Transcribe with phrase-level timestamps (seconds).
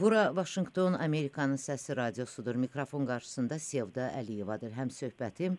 [0.00, 2.54] Bura Vaşinqton Amerikanın səsi radiosudur.
[2.54, 4.70] Mikrofon qarşısında Sevda Əliyevadır.
[4.70, 5.56] Həm söhbətim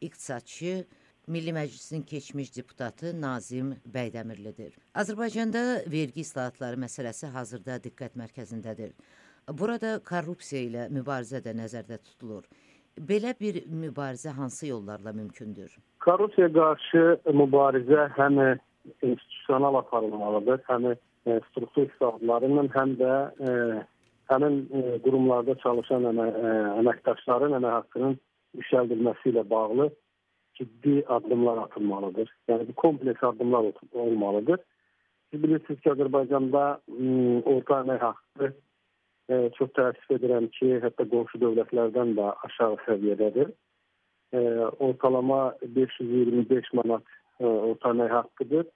[0.00, 0.84] iqtisadçı
[1.26, 4.76] Milli Məclisin keçmiş deputatı Nazim Bəydəmirlidir.
[4.94, 5.62] Azərbaycanda
[5.94, 8.92] vergi islahatları məsələsi hazırda diqqət mərkəzindədir.
[9.62, 12.44] Burada korrupsiya ilə mübarizə də nəzərdə tutulur.
[13.00, 15.78] Belə bir mübarizə hansı yollarla mümkündür?
[16.04, 18.42] Korrupsiya qarşı mübarizə həm
[19.02, 20.92] institusional aparılmalıdır, həm
[21.50, 23.14] struktur islahatlarıyla, həm də
[23.48, 23.52] e,
[24.32, 26.52] həmin e, qurumlarda çalışan əmə, e,
[26.82, 28.18] əməkdaşların əmək haqqının
[28.58, 29.88] yüksəldilməsi ilə bağlı
[30.58, 32.30] ciddi addımlar atılmalıdır.
[32.48, 34.60] Yəni bu kompleks addımlar olmalıdır.
[35.30, 36.64] Siz bilirsiniz ki, Azərbaycanda
[37.52, 43.52] orta əmək haqqı e, çox təəssüf edirəm ki, hətta qonşu dövlətlərdən də aşağı səviyyədədir.
[44.32, 44.40] E,
[44.88, 47.04] ortalama 525 manat
[47.40, 48.66] e, orta əmək haqqıdır.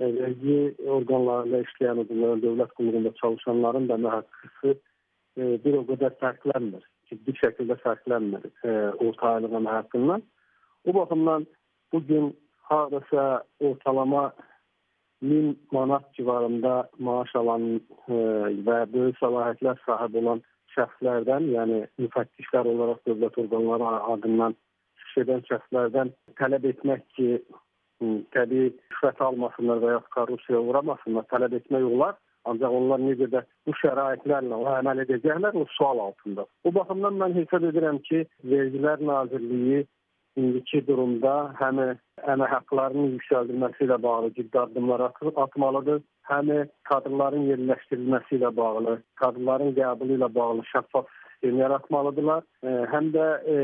[0.00, 2.04] Vergi orqanlarında işləyən
[2.42, 6.84] dövlət qulluğunda çalışanların da əmək haqqısı e, bir o qədər fərqlənmir.
[7.10, 8.74] Ciddi şəkildə fərqlənmir e,
[9.06, 10.22] orta əmək haqqından.
[10.86, 11.46] Bu baxımdan
[11.92, 12.30] bugün
[12.70, 14.32] hardasa ortalama
[15.22, 17.62] 1000 manat civarında maaş alan
[18.08, 18.14] e,
[18.66, 20.42] və böyük səlahiyyətlər sahibi olan
[20.76, 24.54] şəxslərdən, yəni müfəttişlər olaraq dövlət orqanları adından
[25.00, 27.42] çıxış edən şəxslərdən tələb etmək ki,
[28.34, 32.16] təbii şübhət almasınlar və ya korrupsiyaya uğramasınlar, tələb etmək olar.
[32.48, 36.46] Ancaq onlar necə də bu şəraitlərlə o əməl edəcəklər, o sual altında.
[36.64, 39.82] Bu baxımdan mən hesab edirəm ki, Vergilər Nazirliyi
[40.38, 45.04] indiki durumda həm əmək haqqlarının yüksəldilməsi ilə bağlı ciddi addımlar
[45.44, 46.52] atmalıdır, həm
[46.90, 51.10] kadrların yerləşdirilməsi ilə bağlı, kadrların qəbulu ilə bağlı şəffaf
[51.42, 53.56] yaratmalıdırlar, e, həm də e,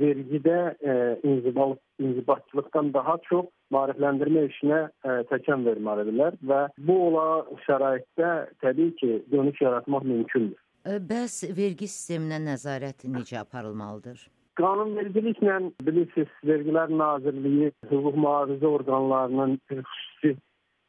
[0.00, 0.96] vergidə e,
[1.28, 7.26] inzibal, inzibatçılıqdan daha çox maarifləndirmə işinə e, təkan verməlidirlər və bu ola
[7.66, 10.60] şəraitdə təbii ki, dönüş yaratmaq mümkündür.
[10.84, 14.28] E, bəs vergi sisteminə nəzarət necə aparılmalıdır?
[14.60, 20.34] Qanunvericiliklə bilirsiniz, Vergilər Nazirliyi hüquq mühafizə orqanlarının xüsusi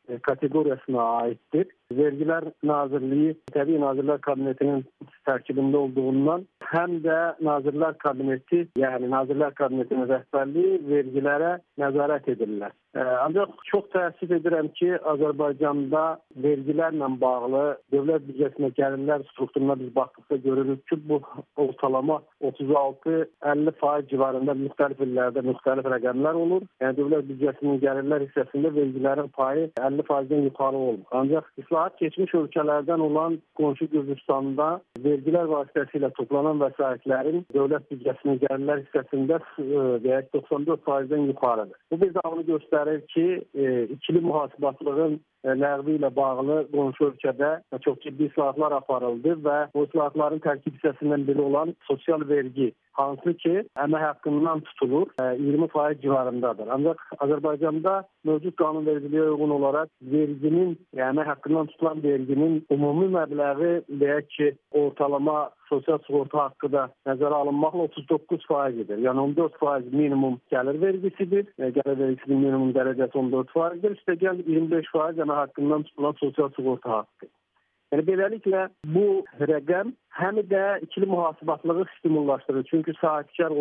[0.10, 1.70] e, kateqoriyasına aiddir.
[1.98, 4.86] Vergilər Nazirliyi Təbii Nazirlər Kabinetinin
[5.28, 12.74] tərkibində olduğundan həm də Nazirlər Kabineti, yəni Nazirlər Kabinetinin rəhbərliyi vergilərə nəzarət edirlər.
[12.94, 16.04] Ancaq çox təəssüf edirəm ki, Azərbaycanda
[16.44, 21.18] vergilərlə bağlı dövlət büdcəsinə gəlirlər strukturuna biz baxdıqda görürük ki, bu
[21.58, 26.68] ortalama 36-50% civarında müxtəlif illərdə müxtəlif rəqəmlər olur.
[26.84, 31.10] Yəni dövlət büdcəsinin gəlirlər hissəsində vergilərin payı 50%-dən yuxarı olmur.
[31.24, 31.50] Ancaq
[31.84, 39.40] islahat keçmiş ölkələrdən olan qonşu Gürcüstanda vergilər vasitəsilə toplanan vəsaitlərin dövlət büdcəsinin gəlirlər hissəsində
[40.04, 41.78] deyək 94%-dən yuxarıdır.
[41.92, 47.10] Bu bir də onu göstərir göstərir ki, e, ikili mühasibatlığın e, ləğvi ilə bağlı qonşu
[47.12, 47.52] ölkədə
[47.86, 53.54] çox ciddi islahatlar aparıldı və bu islahatların tərkib hissəsindən biri olan sosial vergi hansı ki,
[53.86, 56.70] əmək haqqından tutulur, 20% e, civarındadır.
[56.76, 57.96] Ancaq Azərbaycanda
[58.28, 64.52] mövcud qanunvericiliyə uyğun olaraq verginin, yəni əmək haqqından tutulan verginin ümumi məbləği deyək ki,
[64.84, 69.04] ortalama sosial sığorta haqqı da nəzərə alınmaqla 39% edir.
[69.08, 71.46] Yəni 14% minimum gəlir vergisidir.
[71.60, 73.96] E, gəlir vergisinin minimum dərəcəsi 14%dir.
[74.00, 77.32] Üstəgəl 25% əmək haqqından tutulan sosial sığorta haqqı.
[77.94, 82.64] Yəni beləliklə bu rəqəm həm də ikili mühasibatlığı stimullaşdırır.
[82.70, 83.54] Çünki sahibkar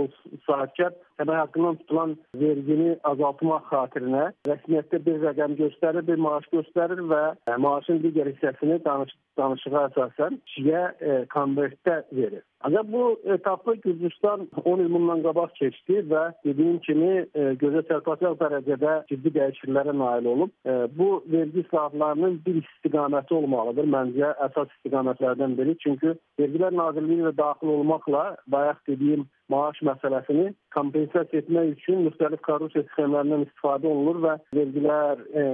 [0.46, 7.22] sahibkar əmək haqqından tutulan vergini azaltmaq xatirinə rəsmiyyətdə bir rəqəm göstərir, bir maaş göstərir və
[7.66, 12.42] maaşın digər hissəsini danış danışığa əsasən kişiyə e, konvertdə verir.
[12.62, 18.36] Ancaq bu etapı Gürcüstan 10 il bundan qabaq keçdi və dediyim kimi e, gözə çarpacaq
[18.42, 20.52] dərəcədə ciddi dəyişikliklərə nail olub.
[20.66, 23.90] E, bu vergi islahatlarının bir istiqaməti olmalıdır.
[23.96, 25.76] Məncə əsas istiqamətlərdən biri.
[25.82, 32.86] Çünki Vergilər Nazirliyi ilə daxil olmaqla bayaq dediyim maaş məsələsini kompensasiya etmək üçün müxtəlif korrupsiya
[32.92, 35.44] sxemlərindən istifadə olunur və vergilər e,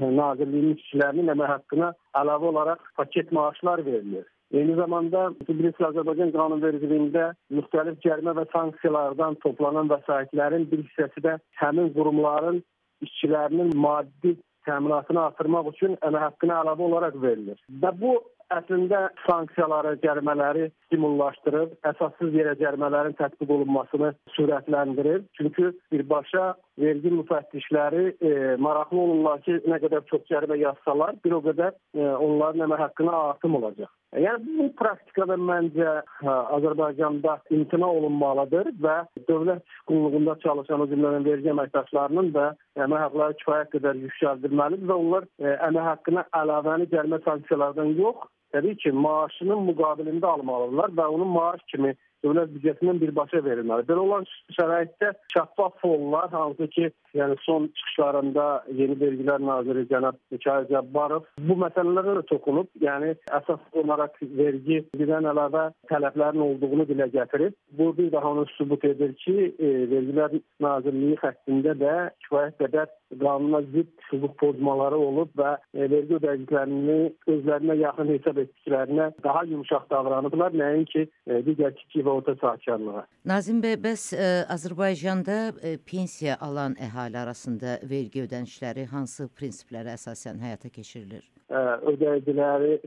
[0.00, 4.26] Nazirliyinin işçilərinin əmək haqqına əlavə olaraq paket maaşlar verilir.
[4.52, 11.92] Eyni zamanda bilirsiniz Azərbaycan qanunvericiliyində müxtəlif cərimə və sanksiyalardan toplanan vəsaitlərin bir hissəsi də həmin
[11.96, 12.62] qurumların
[13.04, 14.38] işçilərinin maddi
[14.68, 17.60] təminatını artırmaq üçün əmək haqqına əlavə olaraq verilir.
[17.82, 18.14] Və bu
[18.54, 25.24] əslində sanksiyaları, cərimələri stimullaşdırır, əsassız yerə cərimələrin tətbiq olunmasını sürətləndirir.
[25.36, 28.32] Çünki birbaşa vergi müfəttişləri e,
[28.62, 33.16] maraqlı olurlar ki, nə qədər çox cərimə yazsalar, bir o qədər e, onların əmək haqqına
[33.30, 33.90] artım olacaq.
[34.16, 35.90] Yəni bu praktikada məncə
[36.22, 38.96] hə, Azərbaycanda imtina olunmalıdır və
[39.28, 42.48] dövlət qulluğunda çalışan o cümlədən vergi əməkdaşlarının da
[42.86, 48.28] əmək haqqları kifayət qədər yüksəldilməlidir və onlar ə, e, əmək haqqına əlavəni cərimə sanksiyalardan yox,
[48.56, 51.92] təbii ki, maaşının müqabilində almalıdırlar və onun maaş kimi
[52.24, 53.86] dövlət büdcəsindən birbaşa verilməli.
[53.88, 54.26] Belə olan
[54.56, 58.46] şəraitdə şəffaf fonlar, hansı ki, yəni son çıxışlarında
[58.80, 62.70] Yeni Vergilər Naziri cənab Mikayıl Cəbbarov bu məsələlərə də toxunub.
[62.82, 67.56] Yəni əsas olaraq vergi birdən əlavə tələblərin olduğunu dilə gətirib.
[67.78, 71.94] Bu bir daha onu sübut edir ki, e, Vergilər Nazirliyi xəttində də
[72.26, 76.98] kifayət qədər qanuna zidd hüquq pozmaları olub və e, vergi ödəyicilərini
[77.34, 83.06] özlərinə yaxın hesab etdiklərinə daha yumşaq davranıblar, nəinki e, digər kiçik və orta sahibkarlığa.
[83.32, 89.96] Nazim bəy, bəs ə, e, Azərbaycanda ə, pensiya alan əhali arasında vergi ödənişləri hansı prinsiplərə
[89.96, 91.24] əsasən həyata keçirilir?
[91.48, 92.78] Ə, ödəyiciləri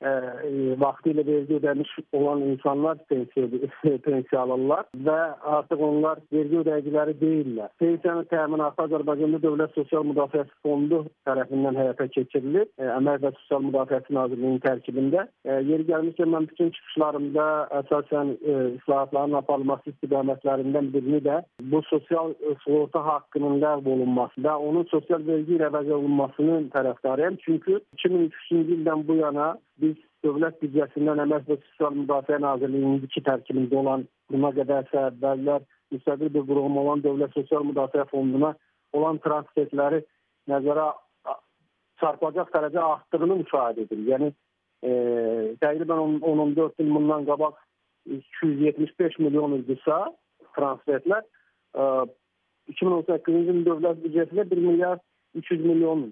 [0.00, 3.46] ödəyicində vaxtilə vergi ödəmiş olan insanlar pensiya,
[4.06, 5.18] pensiya alırlar və
[5.56, 7.70] artıq onlar vergi ödəyiciləri deyillər.
[7.78, 12.68] Pensiyanın təminatı Azərbaycanda Dövlət Sosial Müdafiəsi Fondu tərəfindən həyata keçirilir.
[12.80, 15.26] Əmək və Sosial Müdafiəsi Nazirliyinin tərkibində.
[15.44, 17.46] Yeri gəlmişkən mən bütün çıxışlarımda
[17.82, 18.34] əsasən
[18.80, 21.40] islahatların aparılması istiqamətlərindən birini də
[21.72, 27.38] bu sosial sığorta haqqının ləğv olunması və onun sosial vergi ilə əvəz olunmasının tərəfdarıyam.
[27.44, 33.78] Çünki 2003-cü ildən bu yana biz dövlət büdcəsindən Əmək və Sosial Müdafiə Nazirliyinin iki tərkibində
[33.80, 38.52] olan buna qədər səbəblər müstəqil bir qurum olan Dövlət Sosial Müdafiə Fonduna
[38.96, 40.02] olan transferləri
[40.50, 40.90] nəzərə
[42.00, 44.06] çarpacaq dərəcə artdığını müşahidə edirik.
[44.12, 44.92] Yəni e,
[45.62, 47.58] təqribən 14 il bundan qabaq
[48.08, 49.98] 275 milyon idisə
[50.56, 51.90] transferlər e,
[52.70, 55.04] 2018-ci ilin dövlət büdcəsində 1 milyard
[55.36, 56.08] 300 milyon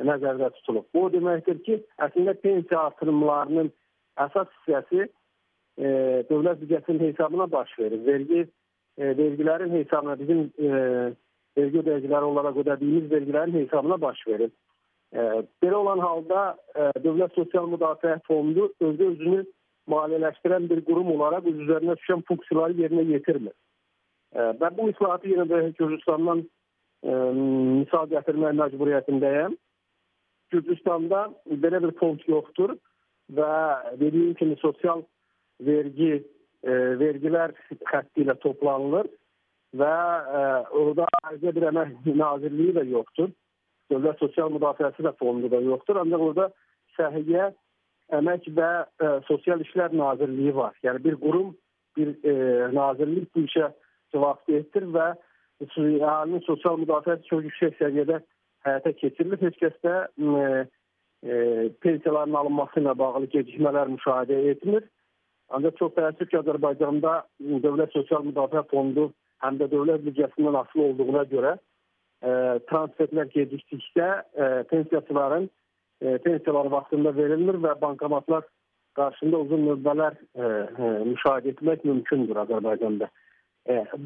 [0.00, 0.86] nəzərdə tutulub.
[0.94, 3.70] Bu o deməkdir ki, əslində pensiya artırımlarının
[4.24, 5.88] əsas hissəsi e,
[6.30, 8.00] dövlət büdcəsinin hesabına baş verir.
[8.06, 8.40] Vergi
[8.98, 10.68] e, vergilərin hesabına bizim e,
[11.58, 14.52] vergi ödəyiciləri olaraq ödədiyimiz vergilərin hesabına baş verir.
[15.12, 16.44] E, belə olan halda
[16.74, 19.44] e, Dövlət Sosial Müdafiə Fondu özü özünü
[19.92, 23.54] maliyyələşdirən bir qurum olaraq öz üzərinə düşən funksiyaları yerinə yetirmir.
[24.32, 27.12] E, və bu islahatı yenə də Gürcüstandan e,
[27.82, 29.56] misal gətirmək məcburiyyətindəyəm.
[30.52, 31.26] Gürcüstanda
[31.64, 32.76] belə bir fond yoxdur
[33.36, 33.52] və
[34.00, 35.02] dediyim kimi sosial
[35.64, 37.54] vergi e, vergilər
[37.90, 39.08] xətti ilə toplanılır
[39.80, 39.94] və
[40.38, 40.42] e,
[40.82, 43.32] orada ayrıca bir əmək nazirliyi də yoxdur.
[43.92, 46.00] Dövlət Sosial Müdafiəsi də fondu da yoxdur.
[46.04, 46.48] Ancaq orada
[46.98, 47.50] Səhiyyə,
[48.12, 48.70] Əmək və
[49.00, 50.76] e, Sosial İşlər Nazirliyi var.
[50.84, 51.54] Yəni bir qurum,
[51.96, 52.34] bir e,
[52.74, 53.70] nazirlik bu işə
[54.12, 55.12] cavabdehdir və
[55.62, 58.20] əhalinin sosial müdafiəsi çox yüksək səviyyədə
[58.66, 59.40] həyata keçirilir.
[59.42, 60.44] Heç kəs də e,
[61.26, 61.34] e,
[61.84, 64.86] pensiyaların alınması ilə bağlı gecikmələr müşahidə etmir.
[65.52, 67.18] Ancaq çox təəssüf ki, Azərbaycanda
[67.64, 69.10] Dövlət Sosial Müdafiə Fondu
[69.44, 72.30] həm də dövlət büdcəsindən asılı olduğuna görə e,
[72.70, 74.08] transferlər gecikdikdə
[74.70, 75.50] pensiyaçıların
[76.02, 78.46] pensiyaları vaxtında verilmir və bankomatlar
[78.98, 80.16] qarşısında uzun növbələr
[81.06, 83.06] müşahidə etmək mümkündür Azərbaycanda.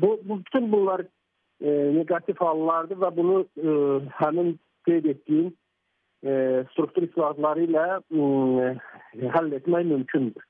[0.02, 1.06] Bu bütün bunlar
[1.60, 3.76] e, negativ hallardır və bunu e,
[4.20, 4.56] həmin
[4.88, 5.52] qeyd etdiyim
[6.24, 10.44] e, struktur islahatları ilə e, həll etmək mümkündür.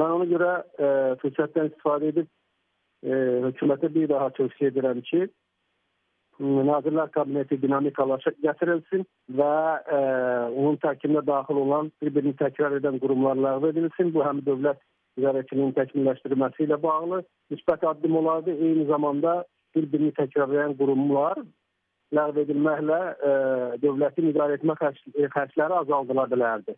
[0.00, 0.90] Mən ona görə e,
[1.22, 3.12] fürsətdən istifadə edib e,
[3.50, 5.28] hökumətə bir daha tövsiyə edirəm ki,
[6.40, 9.02] Nazirlər Kabineti dinamikalaşa gətirilsin
[9.36, 9.54] və
[9.92, 9.98] e,
[10.56, 14.12] onun tərkibinə daxil olan bir-birini təkrar edən qurumlar ləğv edilsin.
[14.14, 14.80] Bu həm dövlət
[15.20, 17.20] idarəçiliyinin təkmilləşdirilməsi ilə bağlı
[17.52, 18.54] müsbət addım olardı.
[18.56, 19.44] Eyni zamanda
[19.76, 21.42] bir-birini təkrarlayan qurumlar
[22.16, 23.34] ləğv edilməklə e,
[23.82, 26.74] dövlətin idarə etmə e, xərcləri azaldıla bilərdi.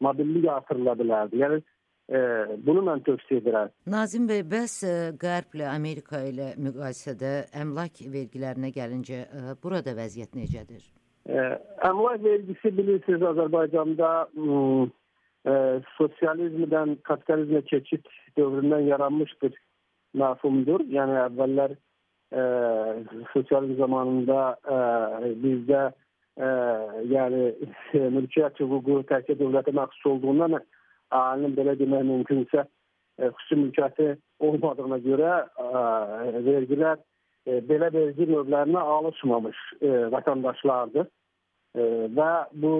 [0.00, 1.40] Mobillik artırıla bilərdi.
[1.42, 2.20] Yəni e,
[2.66, 3.74] bunu mən tövsiyə edirəm.
[3.92, 10.86] Nazim bəy, bəs e, Qərblə Amerika ilə müqayisədə əmlak vergilərinə gəlincə e, burada vəziyyət necədir?
[11.28, 11.44] E,
[11.90, 15.54] əmlak vergisi bilirsiniz Azərbaycanda e,
[15.98, 18.08] sosializmdən kapitalizmə keçid
[18.40, 19.52] dövründən yaranmış bir
[20.16, 20.88] məfhumdur.
[20.88, 21.80] Yəni əvvəllər e,
[23.32, 24.76] sosializm zamanında e,
[25.42, 25.80] bizdə
[26.38, 26.50] e,
[27.10, 27.40] yəni
[28.16, 34.08] mülkiyyət hüququ təkcə dövlətə məxsus olduğundan əlinin belə demək mümkünsə e, xüsusi mülkiyyəti
[34.46, 37.02] olmadığına görə e, vergilər
[37.46, 41.10] e, belə vergi növlərinə alışmamış e, vətəndaşlardır.
[41.74, 41.82] E,
[42.14, 42.30] və
[42.62, 42.74] bu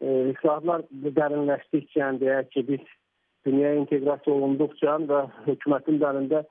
[0.00, 0.88] e, islahatlar
[1.20, 2.90] dərinləşdikcə, deyək ki, biz
[3.46, 6.46] dünyaya inteqrasiya olunduqca və hökumətin dərində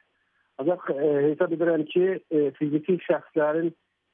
[0.60, 3.72] Ancaq e, hesab edirəm ki, e, fiziki şəxslərin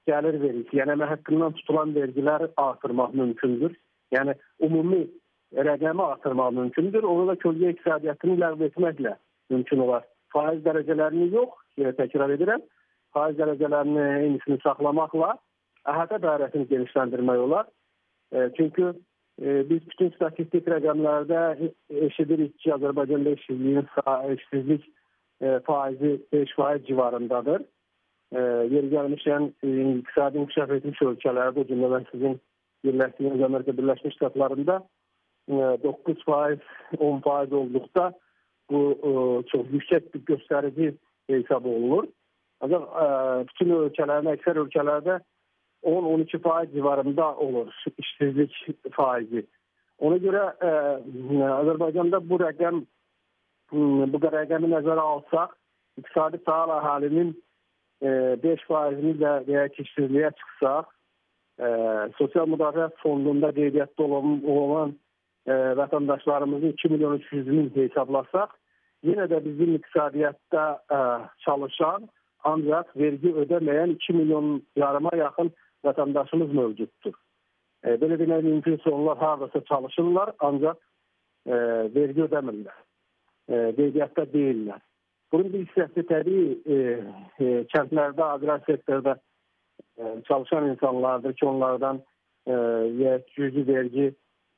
[0.10, 3.74] gəlir vergisi, yəni əmək haqqından tutulan vergilər artırmaq mümkündür.
[4.13, 5.05] Yəni ümumi
[5.53, 7.03] rəqəmi artırmaq mümkündür.
[7.03, 9.15] Onu da kölgə iqtisadiyyatını ləğv etməklə
[9.49, 10.03] mümkün olar.
[10.33, 11.53] Faiz dərəcələrini yox,
[11.99, 12.63] təkrar edirəm,
[13.13, 15.35] faiz dərəcələrini eynisini saxlamaqla
[15.85, 17.69] əhatə dairəsini genişləndirmək olar.
[18.33, 21.41] E, çünki e, biz bütün statistik rəqəmlərdə
[22.09, 23.87] eşidirik ki, Azərbaycanda işsizliyin
[24.35, 24.89] işsizlik
[25.41, 27.63] e, faizi 5 faiz civarındadır.
[28.71, 32.39] Yeri gəlmişən e, iqtisadi inkişaf etmiş ölkələrdə, o cümlədən sizin
[32.83, 34.81] birləşdiyiniz Amerika Birləşmiş Ştatlarında
[35.49, 36.59] 9 faiz,
[36.99, 38.13] 10 faiz olduqda
[38.69, 39.11] bu e,
[39.49, 40.93] çox yüksək bir göstərici
[41.29, 42.07] hesab olunur.
[42.61, 43.05] Ancaq e,
[43.49, 45.19] bütün ölkələrin, əksər ölkələrdə
[45.85, 48.55] 10-12 faiz civarında olur işsizlik
[48.91, 49.45] faizi.
[49.99, 50.71] Ona görə ə,
[51.61, 52.81] Azərbaycanda bu rəqəm
[53.71, 55.53] bu rəqəmi nəzərə alsaq,
[56.01, 57.31] iqtisadi fəal əhalinin
[58.01, 61.69] 5 faizini də veya işsizliyə çıxsaq, ə,
[62.17, 65.04] sosial müdafiə fondunda qeydiyyatda olan, olan ə,
[65.47, 68.53] vətəndaşlarımızın 2 milyon 300 min hesablasaq,
[69.05, 71.01] yenə də bizim iqtisadiyyatda ə,
[71.45, 72.07] çalışan,
[72.45, 75.51] ancaq vergi ödəməyən 2 milyon yarıma yaxın
[75.85, 77.13] vətəndaşımız mövcuddur.
[77.85, 80.77] E, belə demək mümkünsə onlar haradasa çalışırlar, ancaq
[81.45, 81.55] e,
[81.95, 82.77] vergi ödəmirlər.
[83.49, 84.81] E, qeydiyyatda deyirlər.
[85.33, 86.77] Bunun bir hissəsi təbii e,
[87.39, 89.17] e, kəndlərdə, aqrar sektorda
[89.97, 92.01] e, çalışan insanlardır ki, onlardan
[92.47, 94.13] e, cüzi vergi,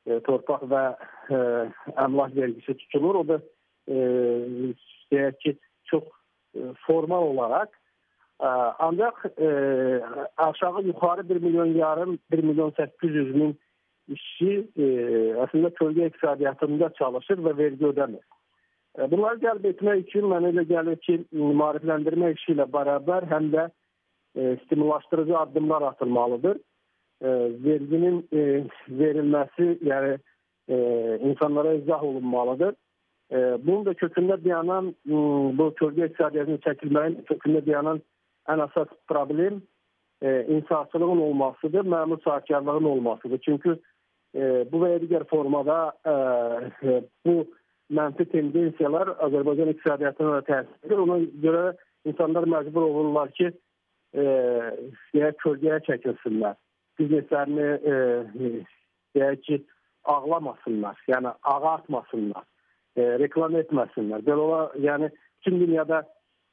[0.07, 0.83] e, torpaq və
[1.29, 1.41] e,
[2.05, 3.21] əmlak vergisi tutulur.
[3.21, 3.41] O da
[3.87, 3.97] e,
[5.11, 5.57] deyək ki,
[5.91, 6.07] çox
[6.55, 7.75] e, formal olaraq
[8.39, 9.47] Ancaq e,
[10.37, 13.57] aşağı yuxarı 1 milyon yarım, 1 milyon 800 min
[14.07, 14.85] işçi e,
[15.43, 18.21] əslində kölgə iqtisadiyyatında çalışır və vergi ödəmir.
[18.97, 23.67] E, bunları cəlb etmək üçün mənə elə gəlir ki, maarifləndirmə işi ilə bərabər həm də
[23.67, 26.61] e, stimullaşdırıcı addımlar atılmalıdır.
[27.21, 27.29] E,
[27.63, 28.41] verginin e,
[28.99, 30.17] verilməsi, yəni
[30.69, 30.75] e,
[31.25, 32.75] insanlara izah olunmalıdır.
[33.31, 34.93] E, bunun da kökündə dayanan
[35.57, 38.01] bu kölgə iqtisadiyyatının çəkilməyin kökündə dayanan
[38.47, 39.61] ən əsas problem
[40.21, 43.41] e, insafçılığın olmasıdır, məmur sahibkarlığın olmasıdır.
[43.45, 43.69] Çünki
[44.35, 46.13] e, bu və ya digər formada e,
[46.89, 47.35] e, bu
[47.89, 51.01] mənfi tendensiyalar Azərbaycan iqtisadiyyatına təsir edir.
[51.07, 51.65] Ona görə
[52.05, 53.51] insanlar məcbur olurlar ki,
[54.13, 54.23] e,
[55.15, 56.57] deyək, kölgəyə çəkilsinlər.
[56.99, 57.95] Bizneslərini e,
[59.15, 59.57] deyək ki,
[60.07, 62.45] ağlamasınlar, yəni ağartmasınlar,
[62.97, 64.23] e, reklam etməsinlər.
[64.25, 66.03] Belə ola, yəni bütün dünyada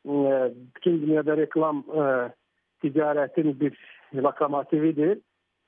[0.05, 2.03] bütün dünyada reklam e,
[2.81, 3.79] ticaretin bir
[4.15, 5.19] lokomotividir.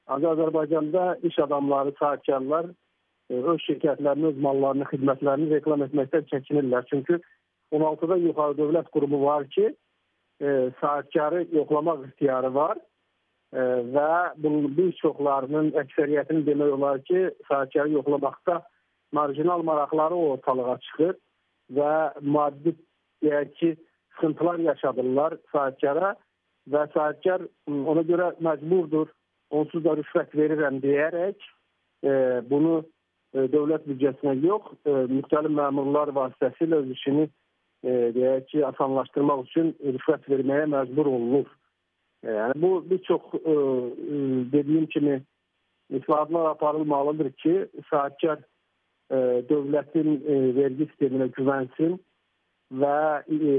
[0.06, 2.66] Ancaq Azərbaycanda iş adamları, sahibkarlar
[3.30, 6.84] e, öz şirkətlərini, öz mallarını, xidmətlərini reklam etməkdən çəkinirlər.
[6.90, 7.18] Çünki
[7.72, 9.72] 16-da yuxarı dövlət qurumu var ki,
[10.42, 12.95] e, sahibkarı yoxlamaq ixtiyarı var e,
[13.56, 18.60] və bunun bir çoxlarının əksəriyyətini demək olar ki, sahibkarı yoxlamaqda
[19.12, 21.14] marjinal maraqları ortalığa çıxır
[21.78, 22.74] və maddi
[23.24, 23.76] deyək ki,
[24.16, 26.14] sıxıntılar yaşadırlar sahibkara
[26.72, 29.08] və sahibkar ona görə məcburdur
[29.50, 31.36] onsuz da rüşvət verirəm deyərək
[32.04, 32.12] e,
[32.50, 32.80] bunu
[33.34, 39.72] e, dövlət büdcəsinə yox, e, müxtəlif məmurlar vasitəsilə öz işini e, deyək ki, asanlaşdırmaq üçün
[39.96, 41.46] rüşvət verməyə məcbur olunur.
[42.26, 43.54] Yəni bu bir çox e, e,
[44.52, 45.22] dediyim kimi
[45.90, 48.38] islahatlar aparılmalıdır ki, sahibkar
[49.10, 49.16] e,
[49.50, 51.98] dövlətin e, vergi sisteminə güvənsin
[52.72, 52.98] və
[53.30, 53.52] e,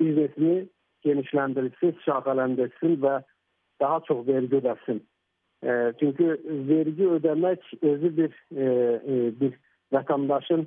[0.00, 0.56] biznesini
[1.06, 3.20] genişləndirsin, şaxələndirsin və
[3.80, 5.00] daha çox vergi ödəsin.
[5.62, 6.26] E, çünki
[6.72, 8.66] vergi ödəmək özü bir e,
[9.40, 9.54] bir
[9.94, 10.66] vətəndaşın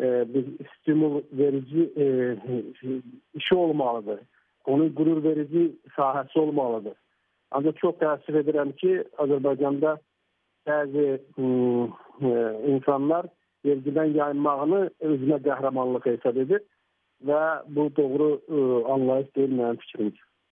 [0.00, 0.44] e, bir
[0.74, 2.04] stimul verici e,
[3.34, 4.20] işi olmalıdır.
[4.66, 6.96] Onun qürur verici sahəsi olmalıdır.
[7.50, 9.96] Ancaq çox təəssüf edirəm ki, Azərbaycanda
[10.68, 11.06] bəzi
[12.74, 13.28] insanlar
[13.66, 14.80] vergidən yayınmağını
[15.12, 16.62] özünə qəhrəmanlıq hesab edir
[17.26, 17.40] və
[17.76, 18.28] bu doğru
[18.94, 20.29] anlayış deyil mənim fikrimcə.